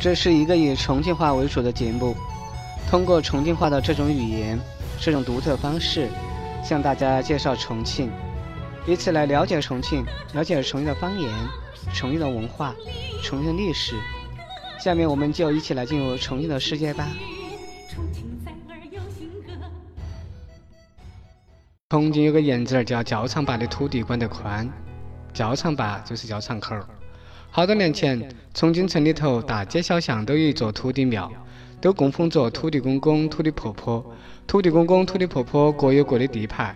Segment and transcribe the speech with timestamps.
[0.00, 2.16] 这是一个以重庆话为主的节目，
[2.88, 4.58] 通过重庆话的这种语言、
[4.98, 6.08] 这种独特方式，
[6.64, 8.10] 向大家介绍重庆，
[8.86, 10.02] 以此来了解重庆，
[10.32, 11.30] 了解重庆的方言、
[11.92, 12.74] 重庆的文化、
[13.22, 13.94] 重庆的历史。
[14.78, 17.06] 下面我们就一起来进入重庆的世界吧。
[21.90, 24.66] 重庆有个言字叫“窖场坝”的土地管得宽，
[25.34, 26.74] 窖场坝就是窖场口。
[27.52, 31.28] 好多年前，重庆城里头大街小巷都有一座土地庙，
[31.80, 34.04] 都供奉着土地公公、土地婆婆。
[34.46, 36.74] 土地公公、土地婆婆各有各的地盘，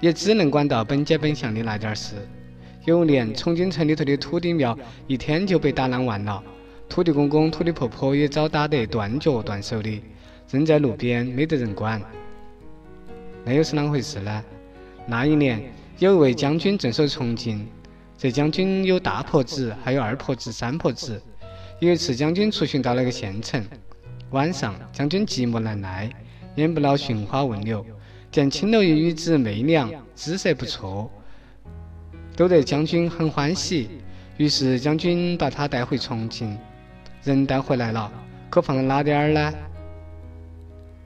[0.00, 2.14] 也只能管到本街本巷的那点事。
[2.86, 6.42] 有年，重庆城里头的土地庙一天就被打烂完了，
[6.88, 10.02] 土地公公、土地婆婆也早打得断脚断手的，
[10.50, 12.00] 扔在路边，没得人管。
[13.44, 14.42] 那又是啷回事呢？
[15.06, 15.62] 那一年，
[15.98, 17.66] 有一位将军镇守重庆。
[18.18, 21.20] 这将军有大婆子，还有二婆子、三婆子。
[21.80, 23.62] 有一次，将军出巡到那个县城，
[24.30, 26.10] 晚上，将军寂寞难耐，
[26.54, 27.84] 免不了寻花问柳，
[28.32, 31.10] 见青楼一女子媚娘，姿色不错，
[32.34, 33.90] 逗得将军很欢喜。
[34.38, 36.56] 于是，将军把她带回重庆。
[37.22, 38.10] 人带回来了，
[38.48, 39.52] 可放在哪点儿呢？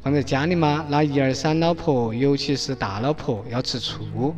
[0.00, 0.84] 放在家里吗？
[0.88, 4.34] 那一二三老婆，尤其是大老婆要吃醋，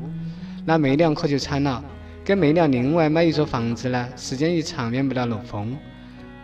[0.67, 1.83] 那媚娘可就惨了。
[2.29, 4.07] 给媚娘另外买一座房子呢？
[4.15, 5.75] 时间一长，免不了漏风。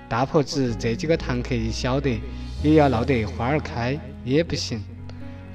[0.08, 2.18] 大婆子这几个堂客一晓得，
[2.62, 4.82] 也要闹得花儿开，也不行。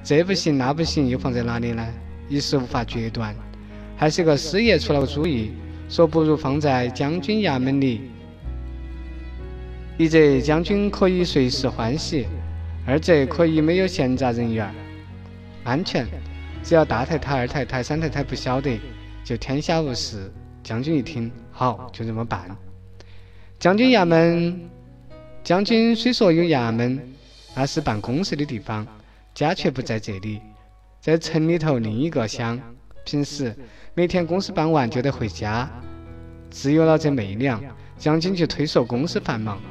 [0.04, 1.84] 这不行，那不行，又放在哪里呢？
[2.28, 3.36] 一时无法决断。
[3.98, 5.50] 还是个师爷出了个主意，
[5.90, 8.02] 说不如放在将军衙门里。
[9.98, 12.28] 一则将军可以随时欢喜，
[12.86, 14.72] 二则可以没有闲杂人员，
[15.64, 16.06] 安全。
[16.62, 18.80] 只要大太太、二太太、三太太不晓得。
[19.30, 20.32] 就天下无事。
[20.64, 22.50] 将军一听，好，就这么办。
[23.60, 24.68] 将军衙门，
[25.44, 27.00] 将军虽说有衙门，
[27.54, 28.88] 那是办公事的地方，
[29.36, 30.42] 家却不在这里，
[31.00, 32.60] 在城里头另一个乡。
[33.06, 33.56] 平时
[33.94, 35.70] 每天公事办完就得回家，
[36.50, 37.62] 只有了这媚娘，
[38.00, 39.62] 将军就推说公事繁忙，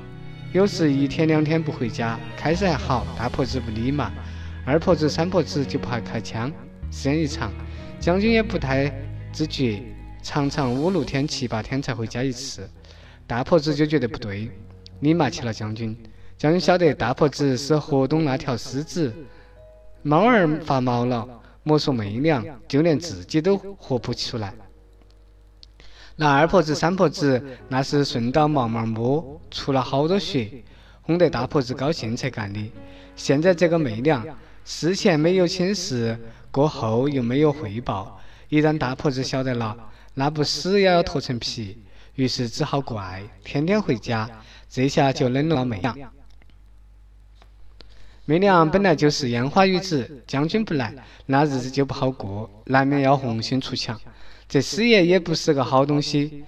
[0.53, 2.17] 有时一天两天不回家。
[2.37, 4.13] 开始还好，大婆子不理嘛，
[4.65, 6.49] 二婆子、三婆子就怕开枪。
[6.93, 7.51] 时间一长，
[7.99, 8.89] 将军也不太。
[9.33, 9.83] 知觉
[10.23, 12.69] 常常五六天、七八天才回家一次，
[13.27, 14.51] 大婆子就觉得不对，
[15.01, 15.97] 立马去了将军。
[16.37, 19.13] 将军晓得大婆子是河东那条狮子，
[20.03, 21.29] 猫儿发毛了，
[21.63, 24.55] 莫说媚娘，就连自己都活不出来。
[26.17, 30.51] 那二婆子、三婆子那是顺到毛毛摸，出了好多血，
[31.03, 32.61] 哄得大婆子高兴才干的。
[33.15, 34.27] 现在这个媚娘
[34.65, 36.19] 事前没有请示，
[36.51, 38.21] 过后又没有汇报。
[38.49, 39.77] 一旦大婆子晓得了，
[40.15, 41.79] 那不死也要脱层皮，
[42.15, 44.29] 于是只好怪，天天回家，
[44.69, 45.97] 这下就冷了媚娘。
[48.25, 50.95] 媚娘本来就是烟花女子，将军不来，
[51.27, 53.99] 那日子就不好过，难免要红杏出墙。
[54.49, 56.45] 这师爷也不是个好东西，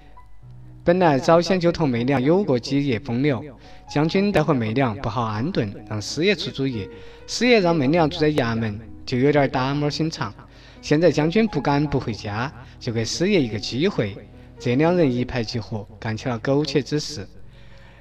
[0.85, 3.45] 本来早先就同媚娘有过几夜风流，
[3.93, 6.89] 将军带回媚娘不好安顿，让师爷出主意，
[7.27, 10.35] 师爷让媚娘住在衙门，就有点打猫心肠。
[10.81, 14.17] 现在将军不敢不回家，就给师爷一个机会。
[14.59, 17.27] 这两人一拍即合，干起了苟且之事。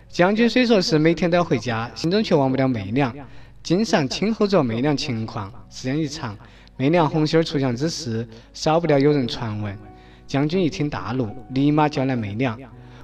[0.10, 3.16] 将军虽说是每天都要回家，心中却忘不了媚娘，
[3.62, 5.52] 经常亲候着媚娘情况。
[5.70, 6.38] 时间一长，
[6.78, 9.78] 媚娘红杏出墙之事，少不了有人传闻。
[10.26, 12.58] 将军一听大怒，立马叫来媚娘，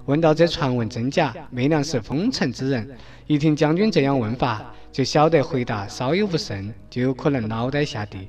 [0.06, 1.34] 问到这传闻真假。
[1.50, 2.90] 媚娘是风尘之人，
[3.28, 8.28] 一听将军这样问法，就晓得回答稍有不慎，就有可能脑袋下地。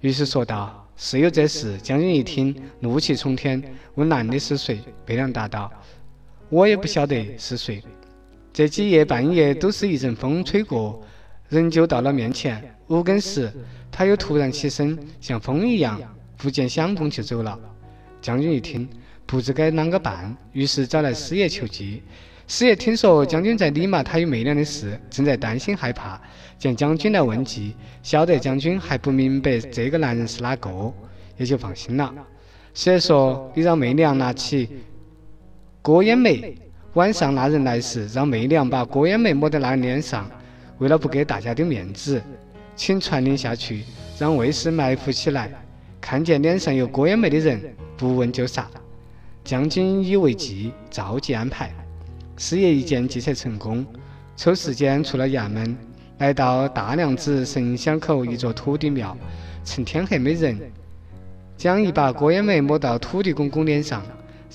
[0.00, 3.62] 于是说道：“是有这事。”将军一听，怒气冲天，
[3.96, 4.80] 问男的是谁。
[5.06, 5.70] 媚娘答道
[6.48, 7.82] ：“我也不晓得是谁。
[8.52, 11.02] 这几夜半夜都是一阵风吹过，
[11.48, 12.74] 人就到了面前。
[12.88, 13.52] 五更时，
[13.90, 16.00] 他又突然起身，像风一样，
[16.36, 17.58] 不见响动就走了。”
[18.22, 18.88] 将军一听，
[19.26, 22.02] 不知该啷个办，于是找来师爷求计。
[22.50, 26.20] 师爷听说将军在理嘛他与媚娘的事，正在担心害怕，
[26.58, 30.92] 见将军来问计，晓得将军还不明白这个男人是哪个，
[31.36, 32.12] 也就放心了。
[32.74, 34.68] 师爷说：“你让媚娘拿起
[35.80, 36.56] 郭烟梅，
[36.94, 40.28] 晚上那人来时，让媚娘把郭烟梅抹在那人脸上，
[40.78, 42.20] 为了不给大家丢面子，
[42.74, 43.84] 请传令下去，
[44.18, 45.52] 让卫士埋伏起来，
[46.00, 47.60] 看见脸上有郭烟梅的人，
[47.96, 48.68] 不问就杀。”
[49.44, 51.72] 将军以为计，照计安排。
[52.40, 53.84] 师爷一见计策成功，
[54.34, 55.76] 抽时间出了衙门，
[56.16, 59.14] 来到大梁子神仙口一座土地庙，
[59.62, 60.58] 趁天黑没人，
[61.58, 64.02] 将一把郭烟梅抹到土地公公脸上，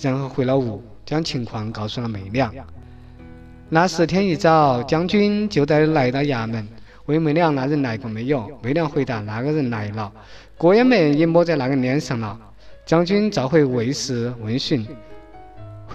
[0.01, 2.51] 然后回了屋，将情况告诉了媚娘。
[3.69, 6.67] 那十天一早，将军就在来到衙门，
[7.05, 8.49] 问媚娘那人来过没有。
[8.63, 10.11] 媚娘回答那个人来了，
[10.57, 12.35] 郭延美也抹在那个脸上了。
[12.83, 14.83] 将军召回卫士问询，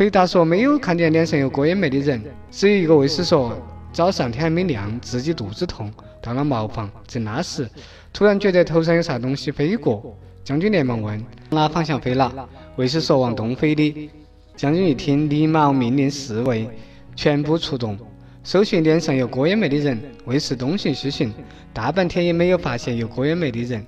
[0.00, 3.54] 回答说没有看见脸上有郭延美的人，只有一个卫士说
[3.92, 5.92] 早上天还没亮，自己肚子痛，
[6.22, 7.68] 到了茅房，正拉屎，
[8.10, 14.10] 突然觉得头上有啥东西飞过，将军连忙问哪方向飞了，卫士说往东飞的。
[14.56, 16.66] 将军一听，立马命令侍卫
[17.14, 17.98] 全部出动，
[18.42, 20.00] 搜寻脸上有郭延梅的人。
[20.24, 21.30] 卫士东寻西寻，
[21.74, 23.84] 大半天也没有发现有郭延梅的人。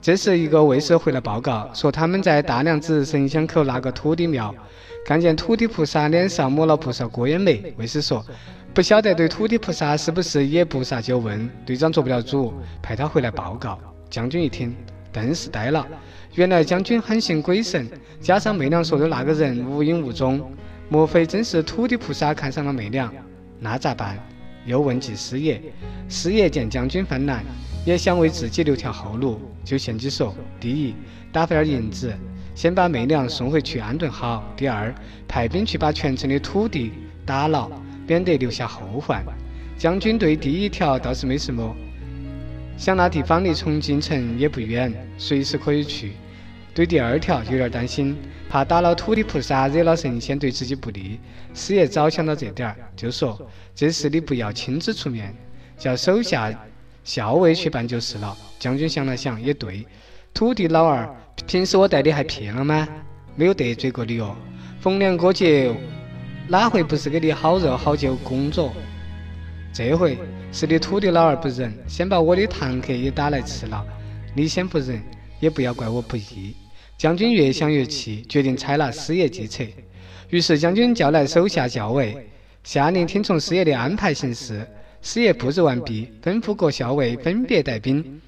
[0.00, 4.54] 这时，一个卫士回来报告说，他们在大娘子神仙口那个土地庙，
[5.04, 7.74] 看见土地菩萨脸上抹了不少郭延梅。
[7.76, 8.24] 卫士说，
[8.72, 13.78] 不晓得对土地菩萨是不是也菩萨，就问队长做不了主，派他回来报告。
[14.08, 14.74] 将军一听。
[15.12, 15.86] 顿时呆了，
[16.34, 17.88] 原来将军很信鬼神，
[18.20, 20.52] 加上媚娘说的那个人无影无踪，
[20.90, 23.10] 莫非真是土地菩萨看上了媚娘？
[23.58, 24.18] 那咋办？
[24.66, 25.62] 又问及师爷，
[26.06, 27.42] 师爷见将军犯难，
[27.86, 30.92] 也想为自己留条后路，就献计说：第一，
[31.30, 32.12] 打发点银子，
[32.52, 34.92] 先把媚娘送回去安顿好；第二，
[35.28, 36.90] 派兵去把全城的土地
[37.24, 37.70] 打了，
[38.04, 39.24] 免得留下后患。
[39.78, 41.76] 将军对第一条倒是没什么。
[42.76, 46.14] 想那地方离重庆城也不远，随时可以去。
[46.74, 48.16] 对第二条有点担心，
[48.50, 51.20] 怕打了土地菩萨，惹了神仙对自己不利。
[51.54, 55.32] 师爷早想到这点儿，就说：“这事你不要亲自出面，
[55.78, 56.52] 叫手下
[57.06, 59.86] 校尉去办就是了。”将军想了想，也对，
[60.34, 61.08] 土地老二，
[61.46, 62.86] 平时我待你还骗了吗？
[63.36, 64.36] 没有得罪过你哦。
[64.80, 65.72] 逢年过节，
[66.48, 68.72] 哪回不是给你好肉好酒工作？
[69.72, 70.18] 这回
[70.50, 73.84] 是你土地老二不仁，先把我的堂客也打来吃了。
[74.34, 75.00] 你先不仁，
[75.38, 76.56] 也不要怪我不义。
[76.96, 79.62] 将军越想越气，决定采纳师爷计策。
[80.30, 82.26] 于是将军叫来手下校尉，
[82.64, 84.66] 下令听从师爷的安排行事。
[85.06, 88.20] 师爷布置完毕，吩咐各校尉分别带兵，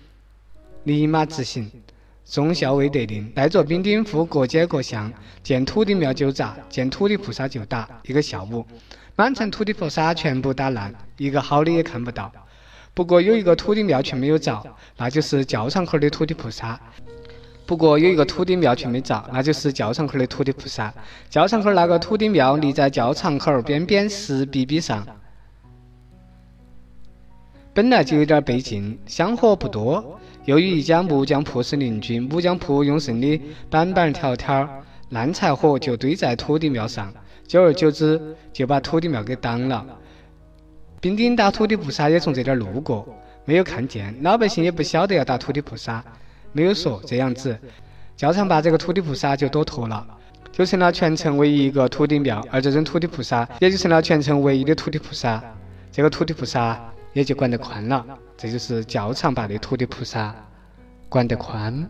[0.85, 1.69] 立马执行。
[2.25, 7.89] 众校尉得令，带着兵丁赴各街各巷，见土地庙就砸，见土地菩萨就打。
[8.05, 8.65] 一个下午。
[9.17, 12.31] 满城土地菩萨全部打烂，一个好的也看不到。
[12.95, 14.65] 不过有一个土地庙却没有着，
[14.99, 16.81] 那就是教场口的土地菩萨。
[17.67, 20.95] 不过有一个土地庙却没着，那就是教场口的土地菩萨。
[21.29, 25.05] 教场口那个土地庙立在教场口边边石壁壁上，
[27.79, 30.19] 本来就有点儿背劲，香火不多。
[30.47, 33.41] 又与一家木匠铺是邻居，木匠铺用剩的
[33.71, 34.69] 板板条条
[35.11, 37.15] 烂柴火就堆在土地庙上。
[37.47, 38.21] 久而久之，
[38.53, 39.87] 就把土地庙给挡了。
[41.01, 43.09] 兵丁打土地菩萨也从这点儿路过，
[43.45, 44.13] 没有看见。
[44.25, 46.05] 老百姓也不晓得要打土地菩萨，
[46.51, 47.57] 没有说这样子。
[48.17, 50.05] 教场把这个土地菩萨就躲脱了，
[50.51, 52.45] 就成了全城唯一一个土地庙。
[52.51, 55.41] 而这尊土地菩萨也就成了全城唯一的土地菩萨。
[55.93, 56.77] 这个土地菩萨
[57.19, 58.07] 也就管得宽了。
[58.37, 60.33] 这就是教场把的土地菩萨
[61.09, 61.85] 管得宽。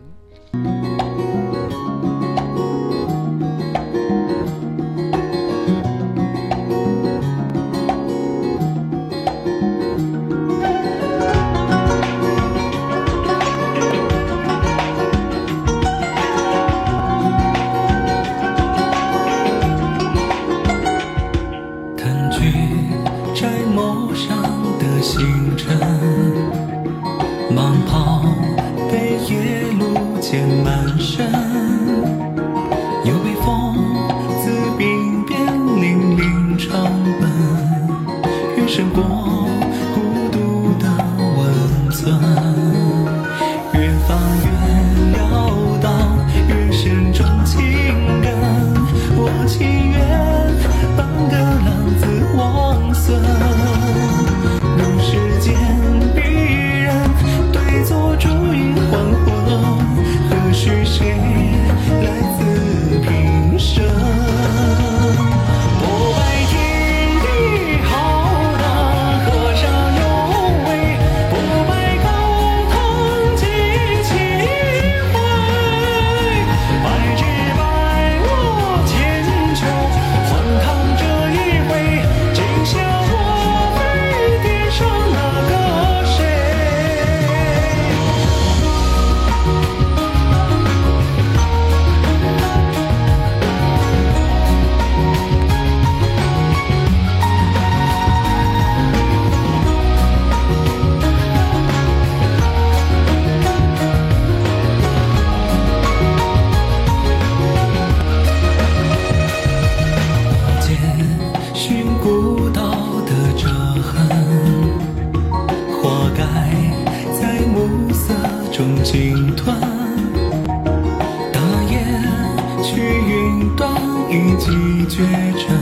[122.89, 123.71] 云端，
[124.09, 125.03] 一骑绝
[125.37, 125.55] 尘。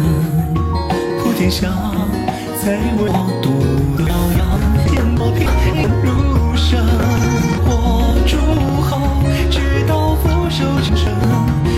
[1.19, 1.67] 普天下，
[2.63, 3.01] 在我
[3.41, 3.47] 独
[4.03, 4.07] 悠
[4.37, 4.39] 扬，
[4.95, 5.39] 烟波平
[6.03, 6.07] 如
[6.55, 6.79] 神。
[7.65, 7.71] 我
[8.25, 8.37] 诸
[8.81, 8.89] 侯，
[9.49, 9.55] 直
[9.87, 11.13] 到俯首称臣，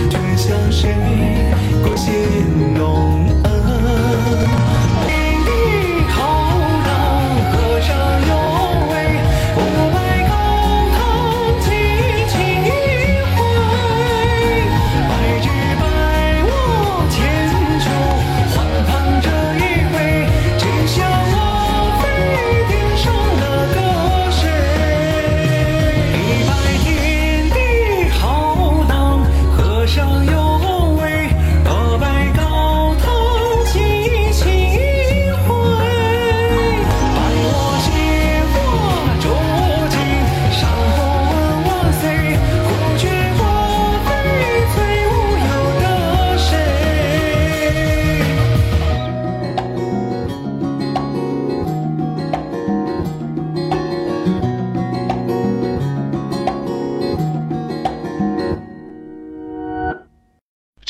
[0.08, 0.80] 却向谁
[1.82, 2.12] 过心
[2.74, 3.19] 浓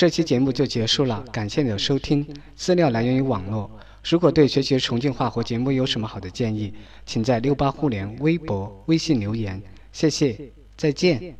[0.00, 2.26] 这期节目就结束了，感谢你的收听。
[2.57, 3.71] 资料来源于网络。
[4.02, 6.73] 如果对学习重庆话或节目有什么好的建议，
[7.04, 9.62] 请在六八互联微博、微信留言。
[9.92, 10.35] 谢谢，
[10.75, 11.37] 再见。